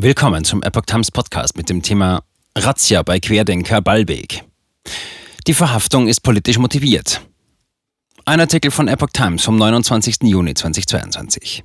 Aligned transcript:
Willkommen 0.00 0.44
zum 0.44 0.62
Epoch 0.62 0.86
Times 0.86 1.10
Podcast 1.10 1.56
mit 1.56 1.68
dem 1.68 1.82
Thema 1.82 2.22
Razzia 2.56 3.02
bei 3.02 3.18
Querdenker 3.18 3.80
Ballweg. 3.80 4.44
Die 5.48 5.54
Verhaftung 5.54 6.06
ist 6.06 6.20
politisch 6.20 6.56
motiviert. 6.56 7.20
Ein 8.24 8.38
Artikel 8.38 8.70
von 8.70 8.86
Epoch 8.86 9.08
Times 9.12 9.42
vom 9.42 9.56
29. 9.56 10.18
Juni 10.22 10.54
2022. 10.54 11.64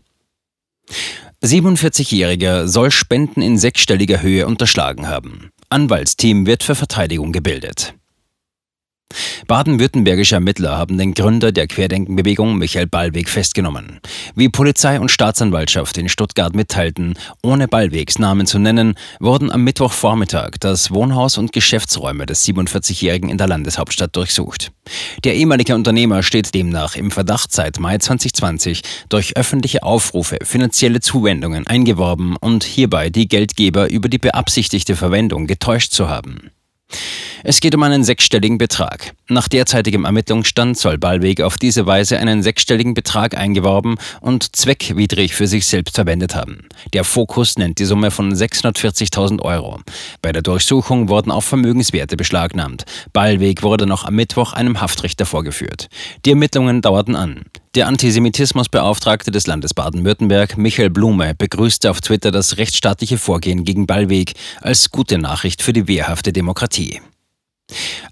47-Jähriger 1.43 2.65
soll 2.67 2.89
Spenden 2.89 3.43
in 3.43 3.59
sechsstelliger 3.59 4.23
Höhe 4.23 4.47
unterschlagen 4.47 5.07
haben. 5.07 5.51
Anwaltsteam 5.69 6.47
wird 6.47 6.63
für 6.63 6.73
Verteidigung 6.73 7.33
gebildet. 7.33 7.93
Baden-württembergische 9.47 10.35
Ermittler 10.35 10.77
haben 10.77 10.97
den 10.97 11.13
Gründer 11.13 11.51
der 11.51 11.67
Querdenkenbewegung 11.67 12.57
Michael 12.57 12.87
Ballweg 12.87 13.29
festgenommen. 13.29 13.99
Wie 14.35 14.49
Polizei 14.49 14.99
und 14.99 15.11
Staatsanwaltschaft 15.11 15.97
in 15.97 16.09
Stuttgart 16.09 16.55
mitteilten, 16.55 17.15
ohne 17.41 17.67
Ballwegs 17.67 18.19
Namen 18.19 18.45
zu 18.45 18.59
nennen, 18.59 18.95
wurden 19.19 19.51
am 19.51 19.63
Mittwochvormittag 19.63 20.51
das 20.59 20.91
Wohnhaus 20.91 21.37
und 21.37 21.51
Geschäftsräume 21.51 22.25
des 22.25 22.45
47-Jährigen 22.47 23.29
in 23.29 23.37
der 23.37 23.47
Landeshauptstadt 23.47 24.15
durchsucht. 24.15 24.71
Der 25.23 25.35
ehemalige 25.35 25.75
Unternehmer 25.75 26.23
steht 26.23 26.53
demnach 26.53 26.95
im 26.95 27.11
Verdacht 27.11 27.51
seit 27.51 27.79
Mai 27.79 27.97
2020 27.97 28.81
durch 29.09 29.35
öffentliche 29.37 29.83
Aufrufe 29.83 30.37
finanzielle 30.43 30.99
Zuwendungen 30.99 31.67
eingeworben 31.67 32.37
und 32.37 32.63
hierbei 32.63 33.09
die 33.09 33.27
Geldgeber 33.27 33.89
über 33.89 34.09
die 34.09 34.19
beabsichtigte 34.19 34.95
Verwendung 34.95 35.47
getäuscht 35.47 35.91
zu 35.91 36.09
haben. 36.09 36.51
Es 37.45 37.59
geht 37.59 37.75
um 37.75 37.83
einen 37.83 38.05
sechsstelligen 38.05 38.57
Betrag. 38.57 39.13
Nach 39.27 39.49
derzeitigem 39.49 40.05
Ermittlungsstand 40.05 40.77
soll 40.77 40.97
Ballweg 40.97 41.41
auf 41.41 41.57
diese 41.57 41.85
Weise 41.85 42.17
einen 42.17 42.41
sechsstelligen 42.41 42.93
Betrag 42.93 43.35
eingeworben 43.35 43.95
und 44.21 44.55
zweckwidrig 44.55 45.33
für 45.33 45.45
sich 45.47 45.67
selbst 45.67 45.95
verwendet 45.95 46.35
haben. 46.35 46.69
Der 46.93 47.03
Fokus 47.03 47.57
nennt 47.57 47.79
die 47.79 47.85
Summe 47.85 48.11
von 48.11 48.33
640.000 48.33 49.41
Euro. 49.41 49.81
Bei 50.21 50.31
der 50.31 50.41
Durchsuchung 50.41 51.09
wurden 51.09 51.31
auch 51.31 51.43
Vermögenswerte 51.43 52.15
beschlagnahmt. 52.15 52.85
Ballweg 53.11 53.61
wurde 53.61 53.87
noch 53.87 54.05
am 54.05 54.15
Mittwoch 54.15 54.53
einem 54.53 54.79
Haftrichter 54.79 55.25
vorgeführt. 55.25 55.89
Die 56.25 56.29
Ermittlungen 56.29 56.81
dauerten 56.81 57.17
an. 57.17 57.43
Der 57.75 57.87
Antisemitismusbeauftragte 57.87 59.31
des 59.31 59.47
Landes 59.47 59.73
Baden-Württemberg, 59.73 60.57
Michael 60.57 60.91
Blume, 60.91 61.35
begrüßte 61.35 61.91
auf 61.91 61.99
Twitter 61.99 62.31
das 62.31 62.57
rechtsstaatliche 62.57 63.17
Vorgehen 63.17 63.65
gegen 63.65 63.85
Ballweg 63.85 64.33
als 64.61 64.91
gute 64.91 65.17
Nachricht 65.17 65.61
für 65.61 65.73
die 65.73 65.87
wehrhafte 65.87 66.31
Demokratie. 66.31 67.01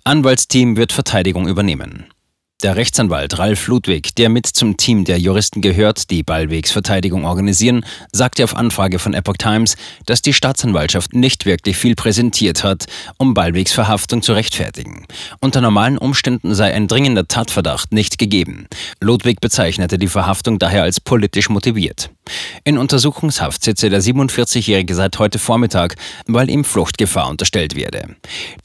Anwaltsteam 0.04 0.78
wird 0.78 0.94
Verteidigung 0.94 1.48
übernehmen. 1.48 2.08
Der 2.64 2.76
Rechtsanwalt 2.76 3.38
Ralf 3.38 3.68
Ludwig, 3.68 4.16
der 4.16 4.30
mit 4.30 4.48
zum 4.48 4.78
Team 4.78 5.04
der 5.04 5.20
Juristen 5.20 5.62
gehört, 5.62 6.10
die 6.10 6.24
Ballwegs 6.24 6.72
Verteidigung 6.72 7.26
organisieren, 7.26 7.86
sagte 8.12 8.44
auf 8.44 8.56
Anfrage 8.56 8.98
von 8.98 9.14
Epoch 9.14 9.38
Times, 9.38 9.78
dass 10.08 10.24
die 10.24 10.34
Staatsanwaltschaft 10.34 11.14
nicht 11.14 11.46
wirklich 11.46 11.78
viel 11.78 11.96
präsentiert 11.96 12.64
hat, 12.64 12.86
um 13.18 13.36
Ballwegs 13.36 13.74
Verhaftung 13.74 14.24
zu 14.24 14.34
rechtfertigen. 14.34 15.06
Unter 15.40 15.62
normalen 15.62 16.00
Umständen 16.00 16.56
sei 16.56 16.74
ein 16.74 16.88
dringender 16.88 17.28
Tatverdacht 17.28 17.94
nicht 17.94 18.18
gegeben. 18.18 18.68
Ludwig 19.00 19.40
bezeichnete 19.40 20.00
die 20.00 20.08
Verhaftung 20.08 20.58
daher 20.58 20.84
als 20.84 21.00
politisch 21.00 21.50
motiviert. 21.50 22.10
In 22.64 22.78
Untersuchungshaft 22.78 23.64
sitze 23.64 23.90
der 23.90 24.02
47-Jährige 24.02 24.94
seit 24.94 25.18
heute 25.20 25.40
Vormittag, 25.40 25.96
weil 26.28 26.50
ihm 26.50 26.64
Fluchtgefahr 26.64 27.30
unterstellt 27.30 27.76
werde. 27.76 28.16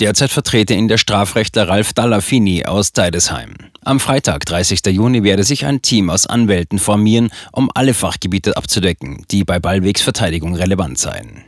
Derzeit 0.00 0.30
vertrete 0.30 0.74
ihn 0.74 0.88
der 0.88 0.98
Strafrechtler 0.98 1.68
Ralf 1.68 1.92
Dallafini 1.92 2.66
aus 2.66 2.92
Deidesheim. 2.92 3.54
Am 3.82 4.00
Freitag, 4.00 4.44
30. 4.44 4.80
Juni, 4.86 5.22
werde 5.22 5.44
sich 5.44 5.64
ein 5.64 5.80
Team 5.80 6.10
aus 6.10 6.26
Anwälten 6.26 6.78
formieren, 6.78 7.30
um 7.52 7.70
alle 7.74 7.94
Fachgebiete 7.94 8.56
abzudecken, 8.56 9.24
die 9.30 9.44
bei 9.44 9.58
Ballwegs 9.58 10.02
Verteidigung 10.02 10.54
relevant 10.54 10.98
seien. 10.98 11.46